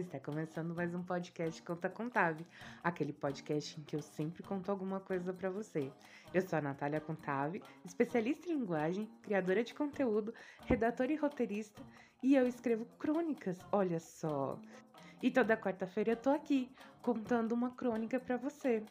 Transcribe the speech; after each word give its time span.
está 0.00 0.20
começando 0.20 0.74
mais 0.74 0.94
um 0.94 1.02
podcast 1.02 1.62
Conta 1.62 1.88
Contável, 1.88 2.44
aquele 2.84 3.14
podcast 3.14 3.80
em 3.80 3.82
que 3.82 3.96
eu 3.96 4.02
sempre 4.02 4.42
conto 4.42 4.70
alguma 4.70 5.00
coisa 5.00 5.32
para 5.32 5.48
você. 5.48 5.90
Eu 6.34 6.42
sou 6.42 6.58
a 6.58 6.62
Natália 6.62 7.00
Contave, 7.00 7.62
especialista 7.82 8.50
em 8.50 8.58
linguagem, 8.58 9.08
criadora 9.22 9.64
de 9.64 9.72
conteúdo, 9.72 10.34
redatora 10.66 11.12
e 11.12 11.16
roteirista, 11.16 11.80
e 12.22 12.34
eu 12.34 12.46
escrevo 12.46 12.84
crônicas, 12.98 13.58
olha 13.72 13.98
só. 13.98 14.58
E 15.22 15.30
toda 15.30 15.56
quarta-feira 15.56 16.12
eu 16.12 16.16
tô 16.16 16.30
aqui 16.30 16.70
contando 17.00 17.52
uma 17.52 17.70
crônica 17.70 18.20
para 18.20 18.36
você. 18.36 18.84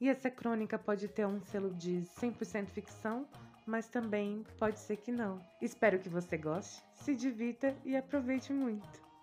E 0.00 0.08
essa 0.08 0.30
crônica 0.30 0.78
pode 0.78 1.08
ter 1.08 1.26
um 1.26 1.40
selo 1.40 1.74
de 1.74 2.02
100% 2.20 2.68
ficção 2.68 3.26
mas 3.66 3.88
também 3.88 4.44
pode 4.58 4.78
ser 4.78 4.98
que 4.98 5.10
não. 5.10 5.40
Espero 5.60 5.98
que 5.98 6.08
você 6.08 6.36
goste, 6.36 6.82
se 6.92 7.14
divirta 7.14 7.74
e 7.82 7.96
aproveite 7.96 8.52
muito. 8.52 9.13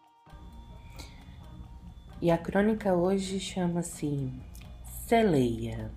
E 2.22 2.30
a 2.30 2.38
crônica 2.38 2.94
hoje 2.94 3.40
chama-se 3.40 4.32
Celeia. 5.08 5.92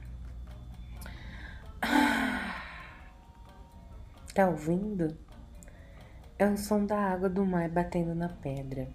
Tá 4.35 4.49
ouvindo? 4.49 5.17
É 6.39 6.47
o 6.47 6.57
som 6.57 6.85
da 6.85 6.99
água 6.99 7.29
do 7.29 7.47
mar 7.47 7.69
batendo 7.69 8.15
na 8.15 8.29
pedra. 8.29 8.89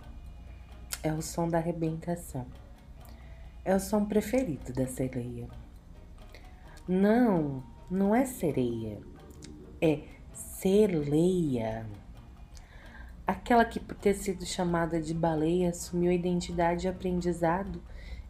É 1.02 1.13
o 1.13 1.21
som 1.21 1.47
da 1.47 1.59
arrebentação. 1.59 2.45
É 3.63 3.73
o 3.73 3.80
som 3.80 4.03
preferido 4.03 4.73
da 4.73 4.85
sereia. 4.88 5.47
Não, 6.88 7.63
não 7.89 8.13
é 8.13 8.25
sereia 8.25 8.99
é 9.81 10.02
Celeia. 10.33 11.86
Aquela 13.30 13.63
que, 13.63 13.80
por 13.80 13.95
ter 13.95 14.16
sido 14.16 14.44
chamada 14.44 14.99
de 14.99 15.13
baleia, 15.13 15.69
assumiu 15.69 16.09
a 16.09 16.16
identidade 16.16 16.81
de 16.81 16.88
aprendizado 16.88 17.80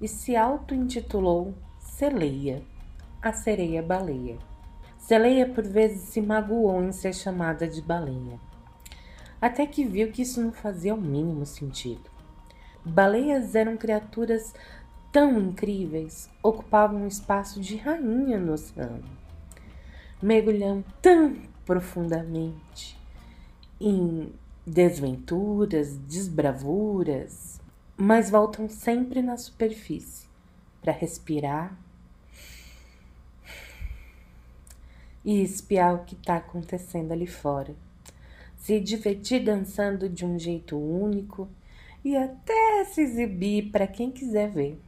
e 0.02 0.10
se 0.10 0.36
auto-intitulou 0.36 1.54
Celeia, 1.80 2.62
a 3.22 3.32
sereia 3.32 3.82
baleia. 3.82 4.38
Celeia 4.98 5.48
por 5.48 5.66
vezes 5.66 6.10
se 6.10 6.20
magoou 6.20 6.84
em 6.84 6.92
ser 6.92 7.14
chamada 7.14 7.66
de 7.66 7.82
baleia, 7.82 8.38
até 9.42 9.66
que 9.66 9.86
viu 9.86 10.12
que 10.12 10.24
isso 10.24 10.42
não 10.42 10.52
fazia 10.52 10.94
o 10.94 11.00
mínimo 11.00 11.46
sentido. 11.46 12.10
Baleias 12.84 13.56
eram 13.56 13.78
criaturas 13.78 14.54
tão 15.14 15.40
incríveis, 15.40 16.30
ocupavam 16.44 17.04
um 17.04 17.08
espaço 17.08 17.62
de 17.62 17.78
rainha 17.78 18.38
no 18.38 18.52
oceano 18.52 19.18
mergulham 20.22 20.84
tão 21.02 21.38
profundamente 21.66 23.00
em 23.80 24.34
desventuras, 24.70 25.98
desbravuras, 25.98 27.60
mas 27.98 28.30
voltam 28.30 28.70
sempre 28.70 29.22
na 29.22 29.36
superfície 29.36 30.28
para 30.82 30.94
respirar 30.94 31.78
e 35.26 35.42
espiar 35.42 35.96
o 35.96 36.06
que 36.06 36.16
está 36.16 36.38
acontecendo 36.38 37.12
ali 37.12 37.28
fora, 37.28 37.76
se 38.58 38.80
divertir 38.80 39.44
dançando 39.44 40.08
de 40.08 40.26
um 40.26 40.38
jeito 40.40 40.78
único 40.78 41.50
e 42.04 42.16
até 42.16 42.86
se 42.86 43.02
exibir 43.02 43.72
para 43.72 43.88
quem 43.88 44.12
quiser 44.12 44.50
ver. 44.50 44.80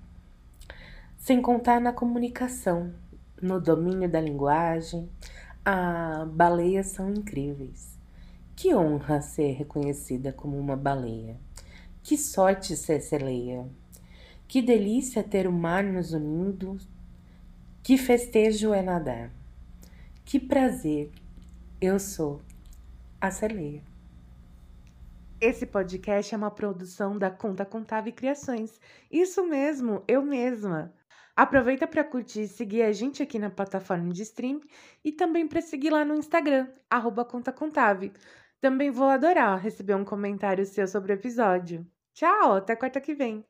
Sem 1.17 1.41
contar 1.41 1.81
na 1.81 1.91
comunicação, 1.91 2.93
no 3.41 3.59
domínio 3.59 4.09
da 4.09 4.21
linguagem, 4.21 5.09
a 5.65 6.25
baleias 6.25 6.87
são 6.87 7.09
incríveis. 7.11 7.90
Que 8.61 8.75
honra 8.75 9.23
ser 9.23 9.53
reconhecida 9.53 10.31
como 10.31 10.55
uma 10.55 10.75
baleia. 10.75 11.35
Que 12.03 12.15
sorte 12.15 12.77
ser 12.77 13.01
celeia. 13.01 13.67
Que 14.47 14.61
delícia 14.61 15.23
ter 15.23 15.47
o 15.47 15.51
mar 15.51 15.83
nos 15.83 16.13
unindo. 16.13 16.77
Que 17.81 17.97
festejo 17.97 18.71
é 18.71 18.83
nadar. 18.83 19.31
Que 20.23 20.39
prazer. 20.39 21.09
Eu 21.81 21.97
sou 21.99 22.39
a 23.19 23.31
celeia. 23.31 23.81
Esse 25.39 25.65
podcast 25.65 26.31
é 26.31 26.37
uma 26.37 26.51
produção 26.51 27.17
da 27.17 27.31
Conta 27.31 27.65
Contável 27.65 28.13
Criações. 28.13 28.79
Isso 29.11 29.43
mesmo, 29.43 30.03
eu 30.07 30.21
mesma. 30.21 30.93
Aproveita 31.35 31.87
para 31.87 32.03
curtir 32.03 32.41
e 32.41 32.47
seguir 32.47 32.83
a 32.83 32.91
gente 32.91 33.23
aqui 33.23 33.39
na 33.39 33.49
plataforma 33.49 34.13
de 34.13 34.21
stream 34.21 34.61
e 35.03 35.11
também 35.11 35.47
para 35.47 35.61
seguir 35.61 35.89
lá 35.89 36.05
no 36.05 36.13
Instagram, 36.13 36.67
arroba 36.87 37.25
Conta 37.25 37.51
Contável. 37.51 38.11
Também 38.61 38.89
vou 38.91 39.09
adorar 39.09 39.59
receber 39.59 39.95
um 39.95 40.05
comentário 40.05 40.65
seu 40.65 40.87
sobre 40.87 41.11
o 41.11 41.15
episódio. 41.15 41.85
Tchau, 42.13 42.53
até 42.53 42.75
quarta 42.77 43.01
que 43.01 43.13
vem! 43.13 43.43